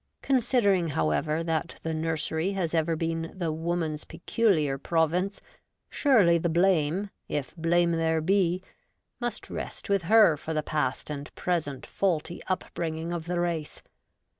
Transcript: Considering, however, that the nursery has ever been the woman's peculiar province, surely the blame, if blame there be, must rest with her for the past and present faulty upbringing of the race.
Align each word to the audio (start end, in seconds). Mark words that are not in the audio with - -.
Considering, 0.23 0.87
however, 0.87 1.43
that 1.43 1.75
the 1.83 1.93
nursery 1.93 2.53
has 2.53 2.73
ever 2.73 2.95
been 2.95 3.31
the 3.37 3.51
woman's 3.51 4.03
peculiar 4.03 4.79
province, 4.79 5.41
surely 5.91 6.39
the 6.39 6.49
blame, 6.49 7.11
if 7.29 7.55
blame 7.55 7.91
there 7.91 8.19
be, 8.19 8.63
must 9.19 9.51
rest 9.51 9.89
with 9.91 10.01
her 10.01 10.35
for 10.35 10.55
the 10.55 10.63
past 10.63 11.11
and 11.11 11.31
present 11.35 11.85
faulty 11.85 12.41
upbringing 12.47 13.13
of 13.13 13.27
the 13.27 13.39
race. 13.39 13.83